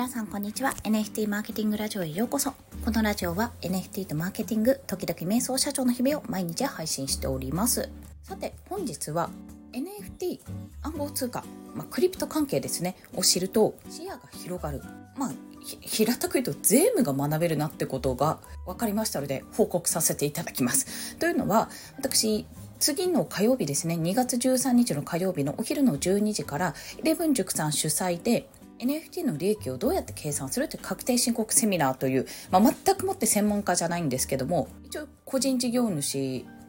[0.00, 0.70] 皆さんこんにちは。
[0.84, 2.54] NFT マーケティングラジオへようこそ。
[2.86, 7.90] このラジオは NFT とマーケティング時々瞑想社長の日々を毎日配信しております。
[8.22, 9.28] さて本日は
[9.72, 10.40] NFT
[10.80, 11.44] 暗号通貨、
[11.74, 12.96] まあ、クリプト関係ですね。
[13.14, 14.82] を知ると視野が広がる。
[15.18, 15.32] まあ
[15.82, 21.18] 平たく言うと税務が学べるなってことが分かりましたので報告させていただきます。
[21.18, 22.46] というのは私
[22.78, 23.96] 次の火曜日ですね。
[23.96, 28.48] 2月13日の火曜日のお昼の12時からイレブン塾さん主催で
[28.80, 36.18] NFT の利益をどうやって計算するという確定申告セミナーという、まあ、全くもって専門家じゃないんですけども一応個人事業主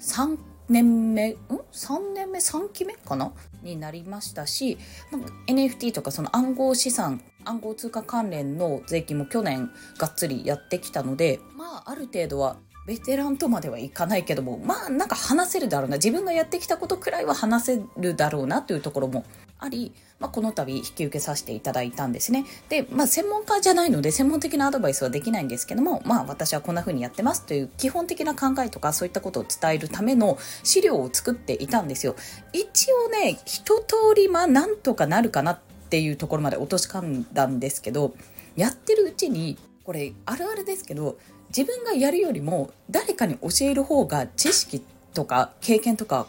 [0.00, 0.38] 3
[0.68, 1.36] 年目ん
[1.72, 3.32] ？3年目？3期目かな？
[3.62, 4.78] になりましたし、
[5.10, 12.56] まあ、NFT とかその暗号資産暗号通貨関連の税金も去年がっつりやってきたのでまあある程度は
[12.86, 19.24] ベテランとまではいかないけどもまあなんか話せるだろうな自分がやってきたことくらいは話せるだろうなというところも
[19.58, 22.46] あり、まあ、この度引き受けさせていただいたんですね。
[22.70, 32.16] で、まあ、専門家じゃないので専門的なアドバイスはできないんですけども、まあ、私はこんな風にやってますという基本的な考えとかそういったことを伝えるための資料を作っていたんですよ。
[32.52, 35.58] 一応ね一通りまあなんとかなるかなっ
[35.90, 38.14] ていうところまで落とし込んだんですけど
[38.56, 41.18] やってるうちにこれあるあるですけど
[41.56, 44.82] 自分がやるよりも誰かに教える方が知識
[45.14, 46.26] とか経験とか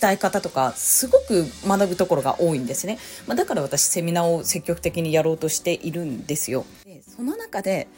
[0.00, 6.64] 伝え方とかすごく学ぶところが多いんですね、まあ、だから私セミナーを積極的にやろうとしているんですよ。
[6.84, 7.88] でその中で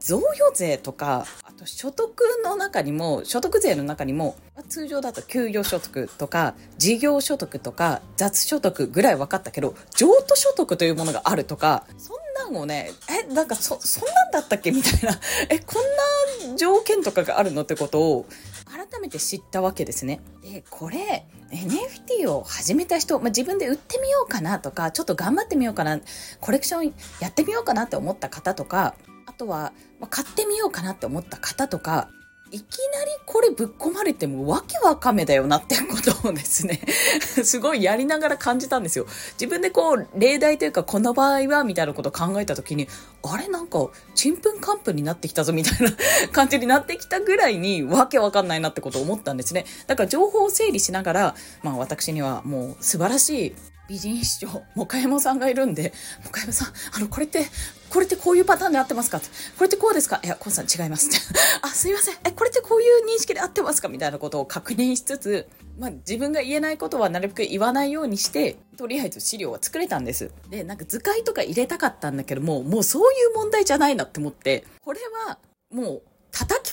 [0.00, 4.36] 贈与税とかあと所得の中にも所得税の中にも
[4.68, 14.70] 通常だと給与所得とか事業所得とか雑所得ぐらい分かったけど譲渡所得というものがあるとかそんなんをねえなんかそそんなんだったっけ？
[14.70, 15.18] みたいな
[15.48, 18.26] えこんな条件とかがあるのってことを
[18.66, 20.20] 改めて知ったわけですね。
[20.42, 26.00] でこれ NFT を始めた人、まあ、自分で売ってみようかなとかちょっと頑張ってみようかな
[26.40, 32.08] コレクションやってみようかなって思った方とかあとは、まあ、買ってみようかなって思った方とか
[32.54, 36.80] いきなりこれぶっ込まれてもわけわかめだよなってことをですね
[37.42, 39.06] すごいやりながら感じたんですよ。
[39.32, 42.88] 自分でこう、例題というか、この場合は、みたいなことを考えた時に、
[43.24, 45.92] あれなんか、ちんぷんかんぷんになってきたぞ、みたいな
[46.30, 49.64] 感じになってきたぐらいに、わけわかんないなってことを思ったんですね。
[49.88, 53.54] だから情報を整理しながら、まあ私にはもう素晴らしい
[53.88, 55.92] 美人秘書、もかやまさんがいるんで、
[56.24, 57.46] もかやまさん、あの、これって、
[57.90, 59.20] これってこういうパターンで合ってますか？
[59.20, 59.26] こ
[59.60, 60.20] れってこうですか？
[60.24, 61.18] いや、コンさん違いますって。
[61.62, 62.14] あ、すいません。
[62.24, 63.88] え、これってこういう認識で合ってますか？
[63.88, 70.32] みたいなことを確認しつつ、まあ、自分が言えないことはなるべく言わないようにして、とりあえず資料は作れたんです。
[70.48, 75.38] で、なんか図解とか入れたかったんだけども、もうそういう問題じゃないなって思って、これは
[75.70, 76.02] もう、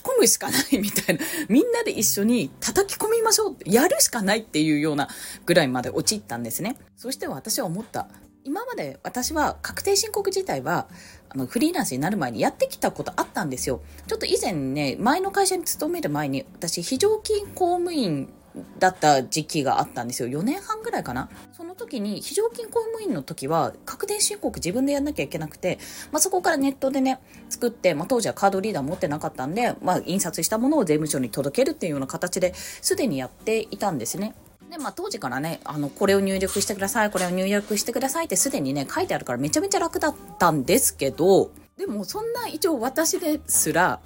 [0.01, 1.23] き込むしかないみたいな。
[1.49, 5.09] みんなで一緒に叩き込みましょうって、やるしかないっていうような
[5.45, 6.77] ぐらいまで陥ったんですね。
[6.97, 8.07] そして私は思った。
[8.43, 10.87] 今まで私は確定申告自体は
[11.29, 13.81] あのフリーランスになる前にやってきたことあったんですよ。
[14.07, 18.33] ちょっと以前ね、前の会社に勤める前に私非常勤公務員
[18.79, 20.29] だった時期があったんですよ。
[20.29, 21.29] 4年半ぐらいかな。
[21.53, 25.79] その時に、非常勤公務員の時は、確定申告自分でやんなきゃいけなくて、
[26.11, 27.19] まあ、そこからネットでね、
[27.49, 34.35] 作って、まあ、当時はカードリーダー持ってなかったんで、まあ、印刷したものを税務署に届けるっていうような形ですでにやっていたんですね。
[34.69, 43.99] で、まあ、当時からね、あの、これを入力してください、これを入力してくださいってすでにね、書いてあるからめちゃめちゃ楽だったんですけど、でもそんな一応私ですら、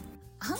[0.47, 0.51] 暗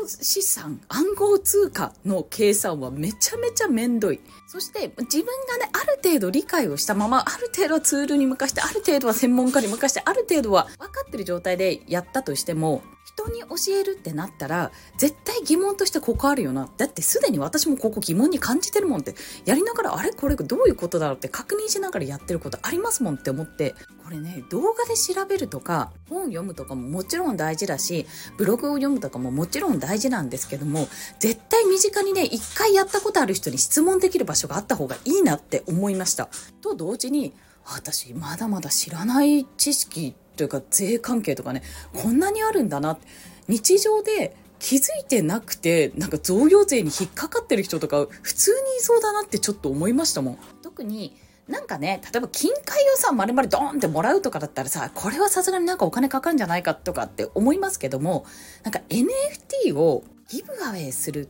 [0.00, 4.20] 号資産、暗号通貨の計算はめちゃめちゃめんどい。
[4.46, 12.82] そして自分がね、ある程度理解をしたまま、ある程度はツールに向かして、ある程度は専門家に向かして、ある程度は分かってる状態でやったとしても、
[13.28, 16.68] に教えるってなったら、絶対疑問としてここあるよな。
[16.76, 19.14] だってすでに私もここ疑問に感じてるもんって、
[19.44, 23.74] やりながら、あれこれどういうことだろうって確認しながらやってることありますもんって思って、
[24.04, 30.88] これね、動画で調べるとか、本読むとかももちろん大事だし、ブログを読むとかももちろん大事なんですけども、
[31.20, 36.28] 絶対身近にね、一回やったことある人に質問できる場所があった方がいいなって思いました。
[36.60, 37.34] と同時に、
[37.66, 42.98] 私まだまだ知らない知識というか税関係とかねこんなにあるんだな。
[43.48, 50.38] 日常で気づいてなくてなんか贈与税に引っかかってる人とか普通にいそうだなってちょっと思いましたもん。
[50.62, 51.14] 特に
[51.46, 52.60] なんかね例えば金塊
[52.94, 58.24] をさ丸々ドーンってもらうとかだったらさこれはさすがになんかお金かかるんじゃないかとかって思いますけども
[58.62, 61.28] なんか NFT を giveaway するっ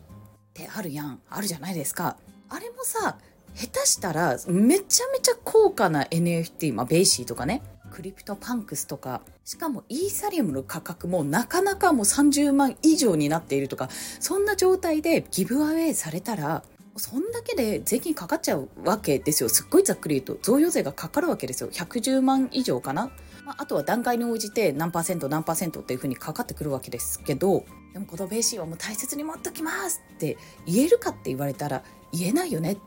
[0.53, 1.21] てあるやん。
[1.29, 2.17] あるじゃないですか。
[2.49, 3.19] あれもさ
[3.55, 7.63] 下手したらめちゃめちゃ高価な NFT、まあ、 BAYC とかね。
[7.95, 13.89] CryptoPunks とか、しかもイーサリアムの価格もなかなかもう30万以上になっているとか、
[14.19, 16.65] そんな状態で giveaway されたら、
[16.97, 19.49] そんだけで税金かかっちゃうわけですよ。
[19.49, 21.71] すっごいざっくり言うと、贈与税がかかるわけですよ。
[21.71, 23.13] 110万以上かな
[23.45, 32.79] まあ、あとは段階に応じて何パーセント何パーセントっていうふうにかかってくるわけですけどでもこの BAYC はもう大切に持っときますって言えるかって言われたら言えないよね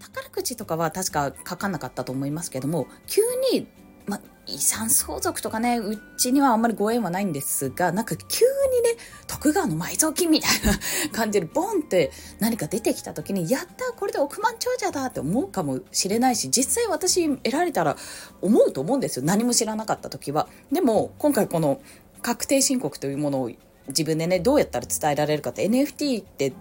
[0.00, 3.22] 宝くじとかは確かかかなかったと思いますけども急
[3.52, 3.68] に
[4.10, 10.78] ま、遺産相続とかね、うちにはあんまりご縁はないんですが、なんか急にね、徳川の埋蔵金みたいな
[11.12, 12.10] 感じでボンって
[12.40, 17.96] 何か出てきた時に、やったこれで億万長者だって思うかもしれないし、実際私得られたら
[18.42, 19.24] 思うと思うんですよ。
[19.24, 20.48] 何も知らなかった時は。
[20.72, 21.80] でも、今回この
[22.20, 23.50] 確定申告というものを
[23.88, 26.52] 自分でね、どうやったら伝えられるかって NFT って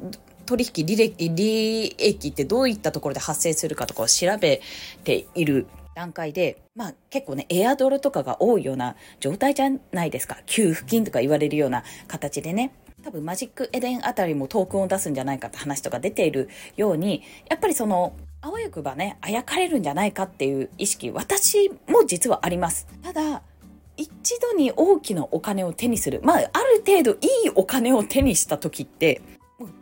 [0.45, 4.61] 取引履歴、利益ってどういったところで発生するかとかを調べ
[5.03, 5.67] ている
[5.99, 10.37] 段階で、まあ結構ね、エアドルとかが多いような状態じゃないですか。
[10.45, 12.71] 給付金とか言われるような形でね。
[13.03, 22.87] 多分マジックエデンあたりもトークンを出すんじゃないかって話とか出ているように、やっぱりその、あわよくばね、あやかれるんじゃないかっていう意識、私も実はあります。
[23.03, 23.41] ただ、
[23.97, 26.21] 一度に大きなお金を手にする。
[26.23, 29.21] まあ、ある程度いいお金を手にした時って、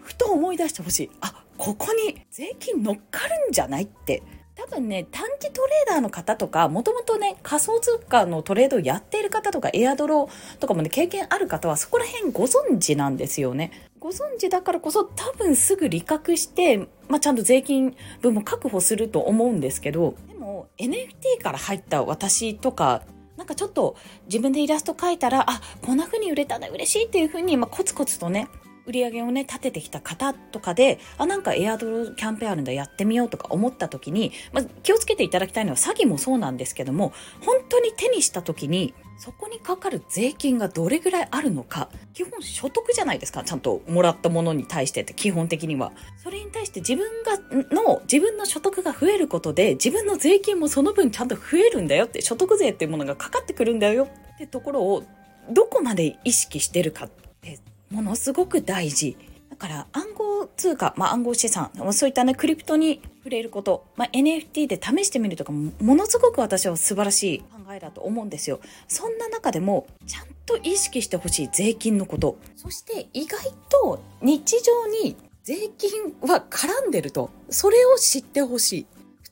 [0.02, 1.10] ふと思い出してほしい。
[1.22, 4.24] あ、ここに税金乗っかるんじゃないって
[4.58, 13.72] 多分ね、短期トレーダーの方とか、もともとね、仮想通貨のトレードをやっている方とか、エアドロとかもね、経験ある方は、そこら辺ご存知なんですよね。
[14.00, 23.04] ご存知だからこそ、多分すぐ利確して、まあ、ちゃんと税金分も確保すると思うんですけど、でも、NFT から入った私とか、
[23.38, 23.96] なんかちょっと
[24.26, 28.48] 自分でイラスト描いたら、あ、こんな風に売れたね、嬉しいっていう風に、まあ、コツコツとね、
[28.88, 37.12] 売り上げをね、立ててきた方とかで、あ、なんかエアドルキャンペーンあるんだ、やってみようとか思った時に、まあ、気をつけていただきたいのは詐欺もそうなんですけども、
[37.42, 45.92] 本当に手にした時に、そこにかかる税金がどれぐらいあるのか、基本所得じゃないですか、ちゃんともらったものに対してって基本的には。
[46.24, 47.38] それに対して自分が、
[47.76, 55.04] の、自分の所得が増えることで、自分の税金もその分ちゃんと増えるんだよって、所得税っていうものがかかってくるんだよってところを、
[55.50, 57.10] どこまで意識してるかっ
[57.42, 59.18] てものすごく大事。
[59.50, 68.60] だから暗号通貨、まあ、暗号資産、そういったね、クリプトに触れること、まあ、NFT で試してみるとかも、ものすごく私は素晴らしい考えだと思うんですよ。
[68.88, 72.38] そんな中でも、ちゃんと意識してほしい税金のこと。
[72.56, 78.86] そして意外と日常に税金は絡んでると、それを知ってほしい。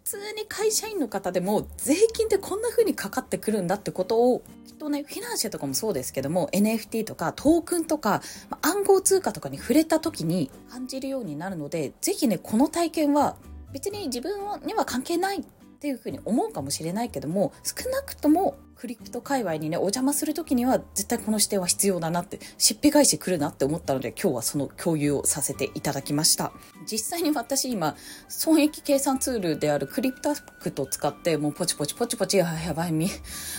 [0.06, 8.22] 普通に会社員の方でも税金ってこんな風にかかってくるんだってことをきっとねフィナンシェとかもそうですけども NFT とかトークンとか
[8.62, 13.36] 暗号通貨とかに触れた時に感じるようになるので是非ねこの体験は
[13.74, 15.44] 別に自分には関係ないっ
[15.80, 26.51] ていうふうに思うかもしれないけども少なくともクリプト界隈にねお邪魔する時には絶対この視点は必要だなってしっぺ返し来るなって思ったので今日はその共有をさせていただきました。
[26.86, 27.95] 実際に私今
[28.27, 33.10] 損益計算ツールであるクリプタクト使ってもうポチポチポチポチややばいみ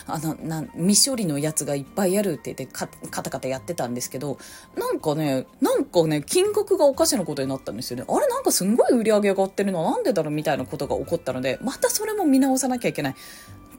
[0.07, 4.39] あのな未処理のやつがいっぱいあるって言ってカタカタやってたんですけど
[4.77, 8.05] なんかねなんかね金額がおかしなことになったんですよね。
[8.07, 13.15] あれなんかすんごい売り上げ上がってるのなんでだろうみたいなことが起こったのでまたそれも見直さなきゃいけない。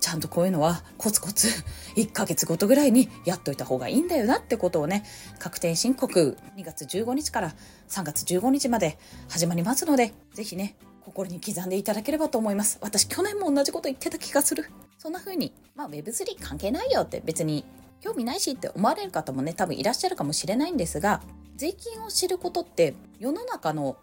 [0.07, 1.49] ちゃんとこういうのはコツコツ
[1.97, 5.03] 1ヶ月ごとぐらいにやっといた方がいいんだよなってことをね、
[5.37, 7.53] 確定申告2月15日から
[7.89, 12.77] 3月15日まで始まりますので、ぜひね、心に刻んでいただければと思います。
[12.79, 14.71] 私去年も同じこと言ってた気がする。
[14.97, 17.65] そんな風に、まあ Web3 関係ないよって別に
[17.99, 21.21] 興味ないしって思われる方もね、多分いらっしゃるかもしれないんですが、
[21.57, 23.97] 税金を知ることって世の中の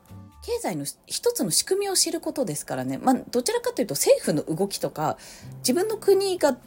[0.44, 5.16] 経済の一つの仕組みを知ることですからね、まあ、どちらかというと政府の動きとか
[5.58, 6.58] 自分の国が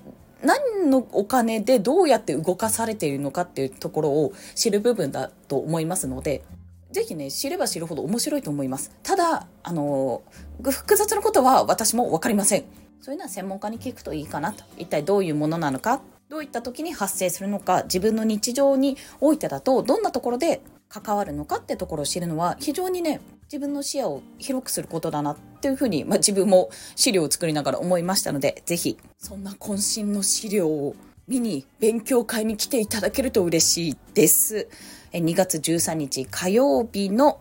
[0.44, 6.44] 何のお金でどうやって動かされているのかっていうところを知る部分だと思いますので、
[6.92, 8.92] ぜひね、知れば知るほど面白いと思います。
[9.02, 10.22] ただ、あの、
[10.64, 12.66] 複雑なことは私もわかりません。
[13.02, 14.64] そういうのは専門家に聞くといいかなと。
[14.78, 30.96] 一体どういうものなのか、どういった時に発生するのか、自分の日常においてだと、どんなところで関わるのかってところを知るのは非常にね自分の視野を広くすることだなっていうふうに、まあ、自分も資料を作りながら思いましたのでぜひそんな渾身の資料を
[31.28, 34.68] 見に勉強会に来ていただけると嬉しいです
[35.14, 37.40] 2月13日火曜日の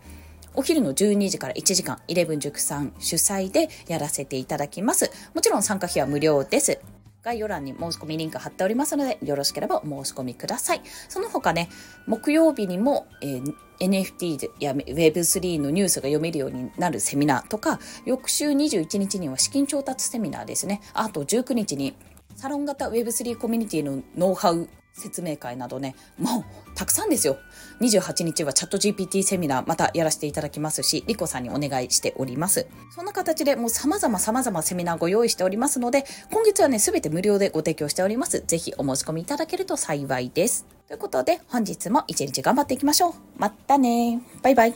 [0.54, 5.10] お昼の12時から1時間、イレブン塾さん主催でやらせていただきます。
[5.34, 6.80] もちろん参加費は無料です。
[7.26, 10.82] 概要欄に申し込みリンク貼っておりますので、よろしければお申し込みください。
[11.08, 11.68] その他ね、
[12.06, 20.80] 木曜日にも、えー NFT や Web3 のニュースが読めるようになるセミナーとか、翌週21日には資金調達セミナーですね。
[20.94, 21.94] あと19日に
[22.36, 24.66] サロン型 Web3 コミュニティのノウハウ
[24.96, 27.36] 説明会などね、もうたくさんですよ。
[27.80, 32.66] 28日はチャット GPT セミナーまたやらせていただきますし、リコさんにお願いしております。
[32.94, 38.42] そんな形でもう様々様々セミナーご用意しておりますので、今月はね、すべて無料でご提供しております。
[38.46, 40.66] ぜひお申し込みいただけると幸いです。
[40.88, 43.14] ということで、本日も一日頑張っていきましょう。
[43.36, 44.74] またねバイバイ。